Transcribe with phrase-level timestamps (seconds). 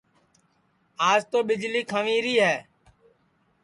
[1.09, 2.55] آج تو ٻݪی کھنٚویری ہے